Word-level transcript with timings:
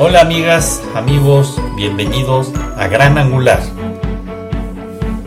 Hola 0.00 0.20
amigas, 0.20 0.80
amigos, 0.94 1.60
bienvenidos 1.74 2.52
a 2.76 2.86
Gran 2.86 3.18
Angular. 3.18 3.60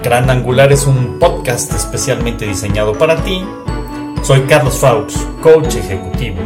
Gran 0.01 0.29
Angular 0.29 0.71
es 0.71 0.87
un 0.87 1.19
podcast 1.19 1.73
especialmente 1.73 2.47
diseñado 2.47 2.97
para 2.97 3.21
ti. 3.21 3.43
Soy 4.23 4.43
Carlos 4.43 4.79
Faux, 4.79 5.27
coach 5.43 5.75
ejecutivo. 5.75 6.37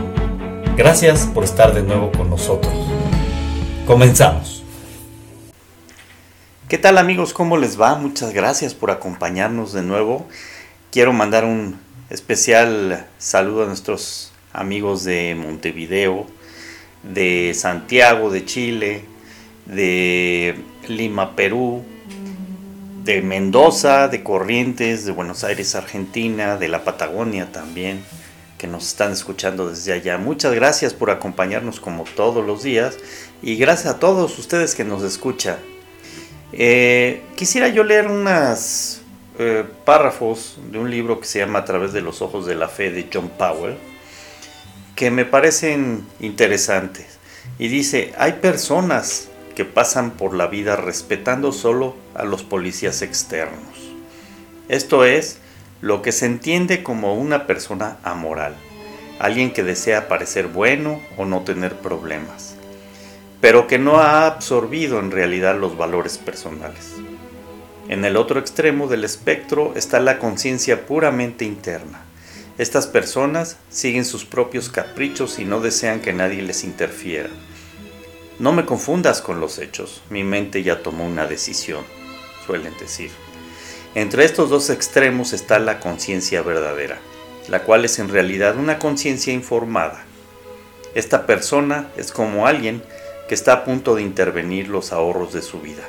Gracias 0.76 1.28
por 1.28 1.44
estar 1.44 1.76
de 1.76 1.84
nuevo 1.84 2.12
con 2.14 2.32
nosotros. 2.32 2.74
Comenzamos. 3.86 4.64
¿Qué 6.68 6.80
tal 6.80 6.98
amigos? 6.98 7.32
¿Cómo 7.32 7.58
les 7.58 7.80
va? 7.80 7.94
Muchas 7.94 8.34
gracias 8.34 8.74
por 8.74 8.90
acompañarnos 8.90 9.72
de 9.72 9.84
nuevo. 9.84 10.26
Quiero 10.92 11.14
mandar 11.14 11.46
un 11.46 11.80
especial 12.10 13.06
saludo 13.20 13.66
a 13.66 13.68
nuestros 13.68 14.32
amigos 14.52 15.04
de 15.04 15.36
Montevideo, 15.36 16.26
de 17.14 17.54
Santiago 17.54 18.30
de 18.30 18.46
Chile, 18.46 19.06
de 19.66 20.56
Lima, 20.88 21.36
Perú, 21.36 21.84
de 23.04 23.22
Mendoza, 23.22 24.08
de 24.08 24.24
Corrientes, 24.24 25.06
de 25.06 25.12
Buenos 25.12 25.44
Aires, 25.44 25.76
Argentina, 25.76 26.58
de 26.58 26.68
la 26.68 26.84
Patagonia 26.84 27.52
también, 27.52 28.04
que 28.58 28.68
nos 28.68 28.88
están 28.88 29.12
escuchando 29.12 29.70
desde 29.70 29.94
allá. 29.94 30.18
Muchas 30.18 30.54
gracias 30.54 30.94
por 30.94 31.12
acompañarnos 31.12 31.80
como 31.80 32.04
todos 32.16 32.46
los 32.46 32.64
días 32.64 32.98
y 33.42 33.56
gracias 33.58 33.94
a 33.94 34.00
todos 34.00 34.38
ustedes 34.40 34.74
que 34.74 34.84
nos 34.84 35.04
escuchan. 35.04 35.58
Eh, 36.52 37.22
quisiera 37.36 37.68
yo 37.68 37.84
leer 37.84 38.08
unos 38.08 39.02
eh, 39.38 39.66
párrafos 39.84 40.58
de 40.72 40.80
un 40.80 40.90
libro 40.90 41.20
que 41.20 41.28
se 41.28 41.40
llama 41.40 41.60
A 41.60 41.66
través 41.66 41.92
de 41.94 42.02
los 42.02 42.22
ojos 42.22 42.46
de 42.46 42.56
la 42.56 42.70
fe 42.70 42.92
de 42.92 43.08
John 43.14 43.30
Powell 43.38 43.78
que 44.96 45.12
me 45.12 45.26
parecen 45.26 46.06
interesantes. 46.20 47.20
Y 47.60 47.68
dice, 47.68 48.14
hay 48.18 48.34
personas 48.34 49.30
que 49.56 49.66
pasan 49.66 50.12
por 50.12 50.34
la 50.34 50.48
vida 50.48 50.76
respetando 50.76 51.52
solo 51.52 51.96
a 52.14 52.24
los 52.24 52.44
policías 52.44 53.02
externos. 53.02 53.94
Esto 54.68 55.06
es 55.06 55.40
lo 55.82 56.02
que 56.02 56.12
se 56.12 56.26
entiende 56.26 56.84
como 56.84 57.16
una 57.16 57.46
persona 57.46 57.98
amoral, 58.04 58.56
alguien 59.20 59.52
que 59.52 59.64
desea 59.64 60.08
parecer 60.08 60.48
bueno 60.48 61.00
o 61.18 61.26
no 61.26 61.42
tener 61.42 61.78
problemas, 61.78 62.56
pero 63.42 63.68
que 63.68 63.78
no 63.78 64.00
ha 64.00 64.26
absorbido 64.26 65.00
en 65.00 65.12
realidad 65.12 65.58
los 65.60 65.78
valores 65.78 66.18
personales. 66.18 66.94
En 67.88 68.04
el 68.04 68.18
otro 68.18 68.40
extremo 68.40 68.88
del 68.88 69.04
espectro 69.04 69.74
está 69.76 70.00
la 70.00 70.18
conciencia 70.18 70.88
puramente 70.88 71.46
interna, 71.46 72.02
estas 72.58 72.88
personas 72.88 73.58
siguen 73.70 74.06
sus 74.06 74.24
propios 74.24 74.70
caprichos 74.70 75.40
y 75.40 75.46
no 75.46 75.60
desean 75.60 76.00
que 76.00 76.14
nadie 76.14 76.42
les 76.42 76.64
interfiera. 76.64 77.30
No 78.40 78.54
me 78.54 78.66
confundas 78.66 79.22
con 79.22 79.42
los 79.42 79.60
hechos, 79.60 80.02
mi 80.10 80.24
mente 80.24 80.64
ya 80.64 80.82
tomó 80.82 81.06
una 81.06 81.28
decisión, 81.28 81.84
suelen 82.46 82.74
decir. 82.80 83.12
Entre 83.94 84.24
estos 84.24 84.50
dos 84.50 84.70
extremos 84.70 85.34
está 85.34 85.60
la 85.60 85.80
conciencia 85.80 86.42
verdadera, 86.42 86.98
la 87.50 87.64
cual 87.64 87.84
es 87.84 88.00
en 88.00 88.08
realidad 88.10 88.58
una 88.58 88.80
conciencia 88.80 89.34
informada. 89.34 90.06
Esta 90.96 91.26
persona 91.26 91.90
es 91.98 92.14
como 92.14 92.48
alguien 92.48 92.82
que 93.28 93.36
está 93.36 93.52
a 93.52 93.64
punto 93.66 93.96
de 93.96 94.02
intervenir 94.02 94.70
los 94.70 94.94
ahorros 94.94 95.34
de 95.34 95.42
su 95.42 95.60
vida. 95.60 95.84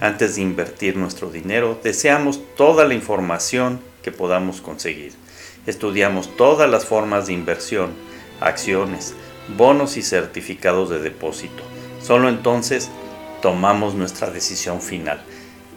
Antes 0.00 0.36
de 0.36 0.42
invertir 0.42 0.96
nuestro 0.96 1.30
dinero, 1.30 1.78
deseamos 1.82 2.40
toda 2.54 2.84
la 2.84 2.94
información 2.94 3.80
que 4.02 4.12
podamos 4.12 4.60
conseguir. 4.60 5.21
Estudiamos 5.66 6.36
todas 6.36 6.68
las 6.68 6.84
formas 6.84 7.26
de 7.26 7.32
inversión, 7.32 7.90
acciones, 8.40 9.14
bonos 9.56 9.96
y 9.96 10.02
certificados 10.02 10.90
de 10.90 10.98
depósito. 10.98 11.62
Solo 12.02 12.28
entonces 12.28 12.90
tomamos 13.40 13.94
nuestra 13.94 14.30
decisión 14.30 14.80
final. 14.80 15.22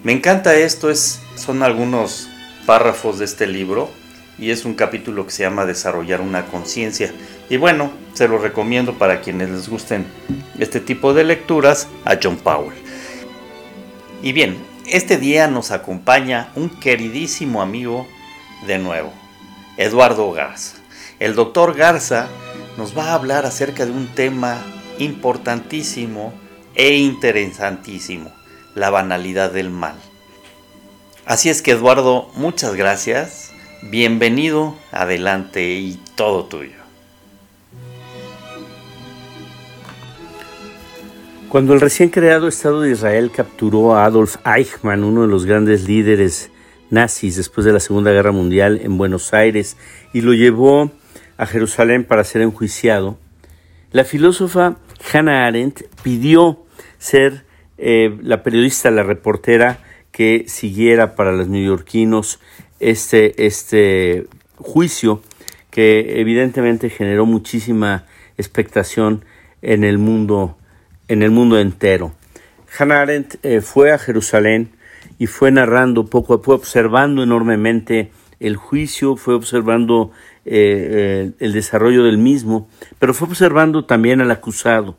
Me 0.04 0.12
encanta 0.12 0.56
esto, 0.56 0.90
es, 0.90 1.22
son 1.36 1.64
algunos 1.64 2.30
párrafos 2.66 3.20
de 3.20 3.26
este 3.26 3.48
libro 3.48 3.90
y 4.38 4.52
es 4.52 4.66
un 4.66 4.74
capítulo 4.74 5.26
que 5.26 5.32
se 5.32 5.44
llama 5.44 5.66
Desarrollar 5.66 6.22
una 6.22 6.46
conciencia. 6.46 7.14
Y 7.50 7.58
bueno, 7.58 7.92
se 8.14 8.28
lo 8.28 8.38
recomiendo 8.38 8.98
para 8.98 9.22
quienes 9.22 9.50
les 9.50 9.70
gusten 9.70 10.06
este 10.60 10.80
tipo 10.80 11.14
de 11.14 11.24
lecturas 11.24 11.88
a 12.06 12.18
John 12.22 12.38
Powell. 12.38 12.76
Y 14.22 14.32
bien, 14.32 14.58
este 14.88 15.18
día 15.18 15.48
nos 15.48 15.72
acompaña 15.72 16.50
un 16.56 16.70
queridísimo 16.70 17.62
amigo 17.62 18.08
de 18.68 18.78
nuevo, 18.80 19.14
Eduardo 19.78 20.32
Garza. 20.32 20.78
El 21.20 21.36
doctor 21.36 21.76
Garza 21.76 22.28
nos 22.78 22.98
va 22.98 23.10
a 23.10 23.14
hablar 23.14 23.46
acerca 23.46 23.86
de 23.86 23.92
un 23.92 24.08
tema 24.08 24.58
importantísimo 25.00 26.34
e 26.76 26.96
interesantísimo, 26.96 28.32
la 28.74 28.90
banalidad 28.90 29.52
del 29.52 29.70
mal. 29.70 29.96
Así 31.26 31.50
es 31.50 31.62
que 31.62 31.72
Eduardo, 31.72 32.30
muchas 32.36 32.76
gracias, 32.76 33.52
bienvenido, 33.82 34.76
adelante 34.92 35.74
y 35.74 36.00
todo 36.16 36.46
tuyo. 36.46 36.86
Cuando 41.50 41.74
el 41.74 41.82
recién 41.82 42.10
creado 42.10 42.48
Estado 42.48 42.82
de 42.82 42.92
Israel 42.92 43.32
capturó 43.32 43.96
a 43.96 44.06
Adolf 44.06 44.36
Eichmann, 44.46 45.04
uno 45.04 45.22
de 45.22 45.28
los 45.28 45.46
grandes 45.46 45.88
líderes 45.88 46.52
nazis 46.96 47.36
después 47.36 47.66
de 47.66 47.74
la 47.74 47.80
Segunda 47.80 48.12
Guerra 48.12 48.32
Mundial 48.32 48.80
en 48.84 48.98
Buenos 48.98 49.34
Aires 49.34 49.78
y 50.14 50.22
lo 50.22 50.34
llevó 50.34 50.92
a 51.38 51.46
Jerusalén 51.46 52.06
para 52.06 52.24
ser 52.24 52.42
enjuiciado, 52.42 53.20
la 53.92 54.04
filósofa 54.04 54.78
Hannah 55.14 55.46
Arendt 55.46 55.84
pidió 56.02 56.66
ser 56.98 57.46
eh, 57.78 58.18
la 58.24 58.44
periodista, 58.44 58.90
la 58.92 59.04
reportera 59.04 59.80
que 60.12 60.46
siguiera 60.48 61.16
para 61.16 61.34
los 61.34 61.48
neoyorquinos 61.50 62.40
este, 62.80 63.46
este 63.46 64.28
juicio 64.58 65.22
que 65.72 66.22
evidentemente 66.22 66.90
generó 66.90 67.26
muchísima 67.26 68.06
expectación 68.38 69.26
en 69.62 69.84
el 69.84 69.98
mundo, 69.98 70.58
en 71.10 71.22
el 71.22 71.32
mundo 71.32 71.60
entero. 71.60 72.14
Hannah 72.78 73.02
Arendt 73.02 73.36
eh, 73.44 73.62
fue 73.62 73.92
a 73.92 73.98
Jerusalén 73.98 74.75
y 75.18 75.28
fue 75.28 75.52
narrando 75.52 76.06
poco 76.06 76.34
a 76.34 76.42
poco, 76.42 76.56
observando 76.56 77.24
enormemente 77.24 78.12
el 78.40 78.56
juicio, 78.56 79.16
fue 79.16 79.34
observando 79.34 80.12
eh, 80.46 80.52
eh, 80.52 81.32
el 81.40 81.54
desarrollo 81.54 82.04
del 82.04 82.18
mismo, 82.18 82.68
pero 83.00 83.14
fue 83.14 83.28
observando 83.28 83.86
también 83.86 84.22
al 84.22 84.32
acusado. 84.32 84.98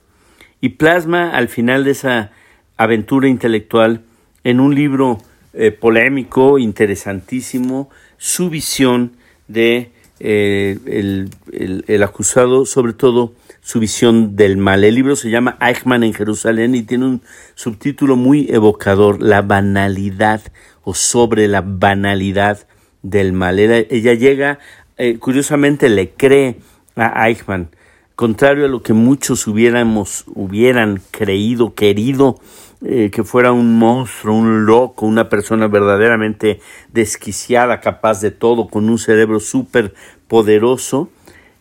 Y 0.61 0.71
plasma 0.71 1.31
al 1.31 1.49
final 1.49 1.85
de 1.85 1.91
esa 1.91 2.33
aventura 2.77 3.29
intelectual 3.29 4.03
en 4.45 4.61
un 4.61 4.75
libro 4.75 5.19
eh, 5.53 5.71
polémico, 5.71 6.59
interesantísimo, 6.59 7.91
su 8.17 8.49
visión 8.51 9.13
de 9.49 9.93
el, 10.19 11.29
el 11.53 12.03
acusado, 12.03 12.65
sobre 12.65 12.95
todo 12.95 13.35
su 13.67 13.81
visión 13.81 14.37
del 14.37 14.59
mal. 14.59 14.85
El 14.85 14.95
libro 14.95 15.17
se 15.17 15.29
llama 15.29 15.59
Eichmann 15.61 16.05
en 16.05 16.15
Jerusalén 16.15 16.77
y 16.77 16.83
tiene 16.83 17.05
un 17.05 17.23
subtítulo 17.57 18.15
muy 18.15 18.47
evocador, 18.49 19.21
La 19.21 19.43
banalidad 19.43 20.41
o 20.85 20.95
sobre 20.95 21.49
la 21.49 21.63
banalidad 21.67 22.69
del 23.03 23.33
mal. 23.33 23.59
Ella, 23.59 24.15
llega, 24.15 24.61
eh, 24.99 25.19
curiosamente 25.19 25.89
le 25.89 26.11
cree 26.11 26.61
a 26.95 27.29
Eichmann, 27.29 27.71
contrario 28.15 28.67
a 28.67 28.69
lo 28.69 28.85
que 28.85 28.93
muchos 28.93 29.49
hubiéramos, 29.49 30.27
hubieran 30.29 31.03
creído, 31.11 31.75
querido, 31.75 32.39
eh, 32.85 33.11
que 33.11 33.25
fuera 33.25 33.51
un 33.51 33.81
monstruo, 33.81 34.37
un 34.37 34.65
loco, 34.65 35.07
una 35.07 35.29
persona 35.29 35.67
verdaderamente 35.67 36.61
desquiciada, 36.93 37.81
capaz 37.81 38.21
de 38.21 38.31
todo, 38.31 38.69
con 38.69 38.89
un 38.89 38.99
cerebro 39.01 39.41
súper 39.41 39.93
poderoso. 40.29 41.11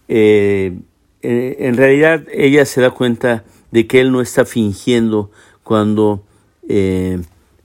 Eh, 0.07 0.77
eh, 1.25 1.57
en 1.67 1.77
realidad 1.77 2.23
ella 2.31 2.65
se 2.65 2.81
da 2.81 2.91
cuenta 2.91 3.43
de 3.71 3.87
que 3.87 3.99
él 3.99 4.11
no 4.11 4.21
está 4.21 4.45
fingiendo 4.45 5.31
cuando 5.63 6.23
eh, 6.67 7.19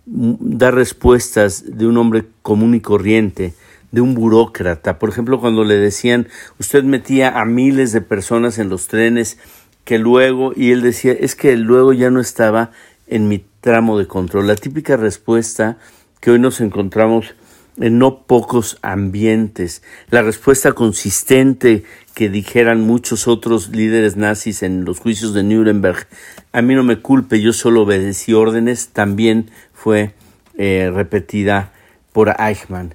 da 0.07 0.71
respuestas 0.71 1.77
de 1.79 1.87
un 1.87 1.97
hombre 1.97 2.25
común 2.43 2.75
y 2.75 2.81
corriente, 2.81 3.55
de 3.93 4.01
un 4.01 4.15
burócrata. 4.15 4.99
Por 4.99 5.09
ejemplo, 5.09 5.41
cuando 5.41 5.65
le 5.65 5.77
decían, 5.77 6.29
usted 6.59 6.83
metía 6.85 7.39
a 7.39 7.45
miles 7.45 7.93
de 7.93 8.01
personas 8.01 8.59
en 8.59 8.69
los 8.69 8.89
trenes, 8.89 9.39
que 9.85 9.99
luego, 9.99 10.53
y 10.55 10.73
él 10.73 10.83
decía, 10.83 11.13
es 11.13 11.35
que 11.35 11.57
luego 11.57 11.93
ya 11.93 12.11
no 12.11 12.21
estaba 12.21 12.71
en 13.07 13.29
mi 13.29 13.45
tramo 13.61 13.99
de 13.99 14.07
control. 14.07 14.47
La 14.47 14.57
típica 14.57 14.97
respuesta 14.97 15.79
que 16.21 16.31
hoy 16.31 16.39
nos 16.39 16.61
encontramos 16.61 17.35
en 17.79 17.99
no 17.99 18.25
pocos 18.25 18.79
ambientes. 18.83 19.83
La 20.11 20.23
respuesta 20.23 20.73
consistente 20.73 21.85
que 22.15 22.29
dijeran 22.29 22.81
muchos 22.81 23.29
otros 23.29 23.71
líderes 23.71 24.17
nazis 24.17 24.63
en 24.63 24.85
los 24.85 24.99
juicios 24.99 25.35
de 25.35 25.43
Nuremberg, 25.43 26.07
a 26.53 26.63
mí 26.63 26.75
no 26.75 26.83
me 26.83 27.01
culpe, 27.01 27.41
yo 27.41 27.53
solo 27.53 27.83
obedecí 27.83 28.33
órdenes, 28.33 28.89
también 28.89 29.51
fue 29.73 30.13
eh, 30.57 30.91
repetida 30.93 31.73
por 32.13 32.35
Eichmann. 32.39 32.95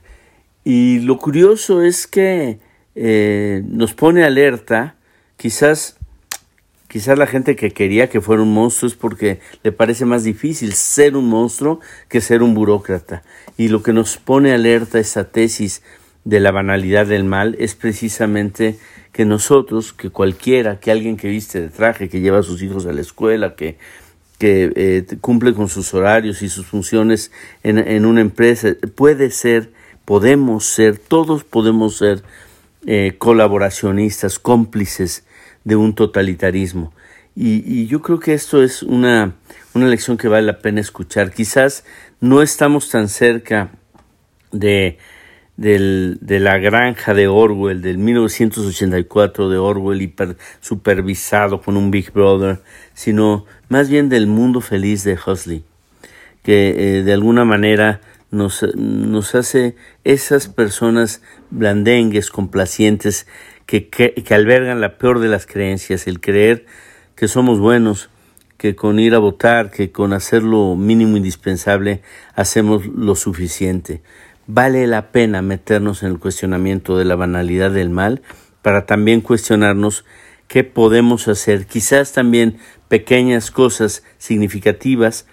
Y 0.63 0.99
lo 0.99 1.17
curioso 1.17 1.81
es 1.81 2.07
que 2.07 2.59
eh, 2.95 3.63
nos 3.67 3.93
pone 3.93 4.23
alerta, 4.23 4.95
quizás, 5.37 5.94
Quizás 6.95 7.19
la 7.19 7.27
gente 7.27 7.57
que 7.57 7.71
quería 7.71 8.07
que 8.07 8.21
fuera 8.21 8.41
un 8.41 8.53
monstruo 8.53 8.87
es 8.87 8.95
porque 8.95 9.41
le 9.63 9.73
parece 9.73 10.05
más 10.05 10.23
difícil 10.23 10.71
ser 10.71 11.17
un 11.17 11.27
monstruo 11.27 11.81
que 12.07 12.21
ser 12.21 12.41
un 12.41 12.53
burócrata. 12.53 13.21
Y 13.57 13.67
lo 13.67 13.83
que 13.83 13.91
nos 13.91 14.15
pone 14.15 14.53
alerta 14.53 14.97
esa 14.97 15.29
tesis 15.29 15.81
de 16.23 16.39
la 16.39 16.51
banalidad 16.51 17.05
del 17.05 17.25
mal 17.25 17.57
es 17.59 17.75
precisamente 17.75 18.77
que 19.11 19.25
nosotros, 19.25 19.91
que 19.91 20.09
cualquiera, 20.09 20.79
que 20.79 20.89
alguien 20.89 21.17
que 21.17 21.27
viste 21.27 21.59
de 21.59 21.67
traje, 21.67 22.07
que 22.07 22.21
lleva 22.21 22.39
a 22.39 22.43
sus 22.43 22.61
hijos 22.61 22.85
a 22.85 22.93
la 22.93 23.01
escuela, 23.01 23.57
que, 23.57 23.77
eh, 24.39 25.05
cumple 25.19 25.53
con 25.53 25.67
sus 25.67 25.93
horarios 25.93 26.41
y 26.43 26.47
sus 26.47 26.65
funciones 26.65 27.29
en, 27.63 27.77
en, 27.77 28.05
una 28.05 28.21
empresa, 28.21 28.69
puede 28.95 29.31
ser, 29.31 29.69
podemos 30.05 30.65
ser, 30.65 30.97
todos 30.97 31.43
podemos 31.43 31.97
ser 31.97 32.23
eh, 32.85 33.15
colaboracionistas, 33.17 34.39
cómplices 34.39 35.25
de 35.65 35.75
un 35.75 35.93
totalitarismo. 35.93 36.93
Y, 37.35 37.87
yo 37.87 38.01
creo 38.01 38.19
que 38.19 38.33
esto 38.33 38.63
es 38.63 38.81
una, 38.81 39.35
una 39.73 39.87
lección 39.87 40.15
que 40.15 40.29
vale 40.29 40.47
la 40.47 40.59
pena 40.59 40.79
escuchar. 40.79 41.31
Quizás 41.31 41.83
no 42.21 42.41
estamos 42.41 42.89
tan 42.89 43.09
cerca 43.09 43.71
de, 44.53 44.97
de 45.57 46.39
la 46.39 46.57
granja 46.59 47.13
de 47.13 47.27
Orwell, 47.27 47.81
del 47.81 47.97
1984 47.97 49.49
de 49.49 49.57
Orwell, 49.57 50.13
supervisado 50.61 51.61
con 51.61 51.75
un 51.75 51.91
Big 51.91 52.13
Brother, 52.13 52.61
sino 52.93 53.45
más 53.67 53.89
bien 53.89 54.07
del 54.07 54.27
mundo 54.27 54.61
feliz 54.61 55.03
de 55.03 55.15
Huxley, 55.15 55.65
que 56.41 56.99
eh, 56.99 57.03
de 57.03 57.11
alguna 57.11 57.43
manera 57.43 57.99
nos, 58.31 58.63
nos 58.75 59.35
hace 59.35 59.75
esas 60.03 60.47
personas 60.47 61.21
blandengues, 61.49 62.29
complacientes, 62.29 63.27
que, 63.65 63.89
que, 63.89 64.33
albergan 64.33 64.81
la 64.81 64.97
peor 64.97 65.19
de 65.19 65.27
las 65.27 65.45
creencias, 65.45 66.07
el 66.07 66.19
creer 66.19 66.65
que 67.15 67.27
somos 67.27 67.59
buenos, 67.59 68.09
que 68.57 68.75
con 68.75 68.99
ir 68.99 69.15
a 69.15 69.19
votar, 69.19 69.71
que 69.71 69.91
con 69.91 70.13
hacer 70.13 70.43
lo 70.43 70.75
mínimo 70.75 71.17
indispensable 71.17 72.01
hacemos 72.35 72.85
lo 72.85 73.15
suficiente. 73.15 74.01
Vale 74.47 74.85
la 74.87 75.11
pena 75.11 75.41
meternos 75.41 76.03
en 76.03 76.11
el 76.11 76.19
cuestionamiento 76.19 76.97
de 76.97 77.05
la 77.05 77.15
banalidad 77.15 77.71
del 77.71 77.89
mal 77.89 78.21
para 78.61 78.85
también 78.85 79.21
cuestionarnos 79.21 80.05
qué 80.47 80.63
podemos 80.63 81.27
hacer, 81.27 81.65
quizás 81.65 82.13
también 82.13 82.57
pequeñas 82.87 83.49
cosas 83.49 84.03
significativas 84.17 85.25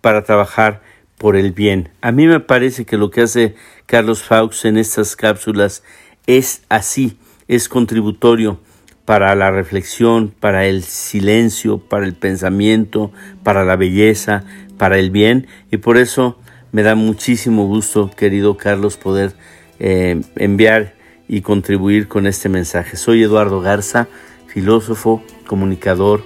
para 0.00 0.24
trabajar 0.24 0.82
por 1.18 1.36
el 1.36 1.52
bien. 1.52 1.90
A 2.00 2.12
mí 2.12 2.26
me 2.26 2.40
parece 2.40 2.84
que 2.84 2.96
lo 2.96 3.10
que 3.10 3.22
hace 3.22 3.54
Carlos 3.86 4.22
Faux 4.22 4.64
en 4.64 4.76
estas 4.76 5.16
cápsulas 5.16 5.82
es 6.26 6.62
así, 6.68 7.16
es 7.48 7.68
contributorio 7.68 8.60
para 9.04 9.34
la 9.34 9.50
reflexión, 9.50 10.34
para 10.40 10.66
el 10.66 10.82
silencio, 10.82 11.78
para 11.78 12.04
el 12.04 12.14
pensamiento, 12.14 13.12
para 13.42 13.64
la 13.64 13.76
belleza, 13.76 14.44
para 14.78 14.98
el 14.98 15.10
bien 15.10 15.46
y 15.70 15.76
por 15.76 15.96
eso 15.96 16.38
me 16.72 16.82
da 16.82 16.94
muchísimo 16.94 17.66
gusto, 17.66 18.10
querido 18.10 18.56
Carlos, 18.56 18.96
poder 18.96 19.34
eh, 19.78 20.20
enviar 20.34 20.94
y 21.28 21.40
contribuir 21.40 22.08
con 22.08 22.26
este 22.26 22.48
mensaje. 22.48 22.96
Soy 22.96 23.22
Eduardo 23.22 23.60
Garza, 23.60 24.08
filósofo, 24.48 25.22
comunicador, 25.46 26.24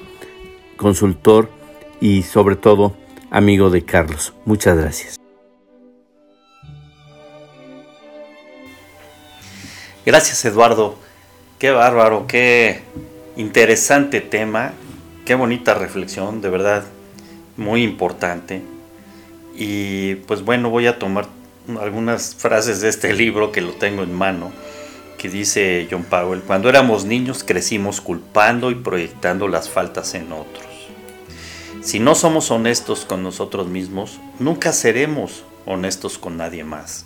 consultor 0.77 1.51
y 2.01 2.23
sobre 2.23 2.57
todo 2.57 2.97
amigo 3.31 3.71
de 3.71 3.85
Carlos. 3.85 4.33
Muchas 4.45 4.79
gracias. 4.79 5.17
Gracias 10.05 10.45
Eduardo. 10.47 11.10
Qué 11.61 11.71
bárbaro, 11.73 12.27
qué 12.27 12.81
interesante 13.37 14.23
tema, 14.23 14.73
qué 15.27 15.35
bonita 15.35 15.75
reflexión, 15.75 16.41
de 16.41 16.49
verdad, 16.49 16.85
muy 17.59 17.83
importante. 17.83 18.63
Y 19.55 20.15
pues 20.27 20.41
bueno, 20.43 20.71
voy 20.71 20.87
a 20.87 20.99
tomar 20.99 21.27
algunas 21.79 22.35
frases 22.35 22.81
de 22.81 22.89
este 22.89 23.13
libro 23.23 23.53
que 23.53 23.61
lo 23.61 23.73
tengo 23.73 24.03
en 24.03 24.15
mano, 24.15 24.53
que 25.19 25.29
dice 25.29 25.87
John 25.91 26.05
Powell, 26.05 26.41
cuando 26.41 26.71
éramos 26.71 27.05
niños 27.05 27.45
crecimos 27.45 28.01
culpando 28.01 28.71
y 28.71 28.77
proyectando 28.77 29.47
las 29.47 29.69
faltas 29.69 30.15
en 30.15 30.33
otros. 30.33 30.65
Si 31.83 31.99
no 31.99 32.15
somos 32.15 32.51
honestos 32.51 33.05
con 33.05 33.23
nosotros 33.23 33.67
mismos, 33.69 34.19
nunca 34.39 34.73
seremos 34.73 35.45
honestos 35.67 36.17
con 36.17 36.39
nadie 36.39 36.65
más. 36.65 37.05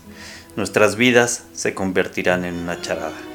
Nuestras 0.54 0.94
vidas 0.94 1.42
se 1.54 1.74
convertirán 1.74 2.44
en 2.44 2.54
una 2.54 2.80
charada. 2.80 3.33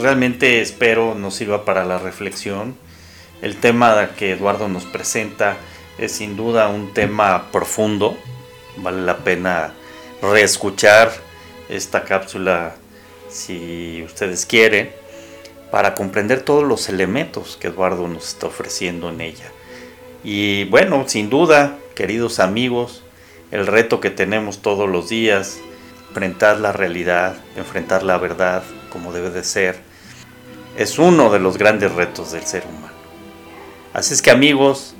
Realmente 0.00 0.62
espero 0.62 1.14
nos 1.14 1.34
sirva 1.34 1.66
para 1.66 1.84
la 1.84 1.98
reflexión. 1.98 2.74
El 3.42 3.56
tema 3.56 4.10
que 4.16 4.32
Eduardo 4.32 4.66
nos 4.66 4.84
presenta 4.84 5.58
es 5.98 6.12
sin 6.12 6.38
duda 6.38 6.68
un 6.68 6.94
tema 6.94 7.52
profundo. 7.52 8.16
Vale 8.78 9.02
la 9.02 9.18
pena 9.18 9.74
reescuchar 10.22 11.12
esta 11.68 12.04
cápsula 12.04 12.76
si 13.28 14.02
ustedes 14.02 14.46
quieren 14.46 14.90
para 15.70 15.94
comprender 15.94 16.40
todos 16.40 16.64
los 16.64 16.88
elementos 16.88 17.58
que 17.60 17.68
Eduardo 17.68 18.08
nos 18.08 18.28
está 18.28 18.46
ofreciendo 18.46 19.10
en 19.10 19.20
ella. 19.20 19.52
Y 20.24 20.64
bueno, 20.64 21.04
sin 21.08 21.28
duda, 21.28 21.76
queridos 21.94 22.40
amigos, 22.40 23.02
el 23.50 23.66
reto 23.66 24.00
que 24.00 24.10
tenemos 24.10 24.62
todos 24.62 24.88
los 24.88 25.10
días, 25.10 25.58
enfrentar 26.08 26.58
la 26.58 26.72
realidad, 26.72 27.36
enfrentar 27.56 28.02
la 28.02 28.16
verdad 28.16 28.62
como 28.90 29.12
debe 29.12 29.28
de 29.28 29.44
ser, 29.44 29.89
es 30.76 30.98
uno 30.98 31.30
de 31.30 31.38
los 31.38 31.58
grandes 31.58 31.92
retos 31.92 32.32
del 32.32 32.44
ser 32.44 32.64
humano. 32.66 32.94
Así 33.92 34.14
es 34.14 34.22
que 34.22 34.30
amigos, 34.30 34.94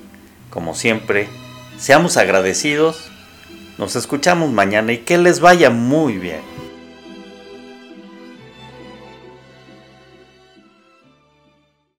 como 0.51 0.75
siempre, 0.75 1.29
seamos 1.79 2.17
agradecidos, 2.17 3.11
nos 3.79 3.97
escuchamos 3.97 4.51
mañana 4.51 4.93
y 4.93 4.99
que 4.99 5.17
les 5.17 5.41
vaya 5.41 5.71
muy 5.71 6.19
bien. 6.19 6.41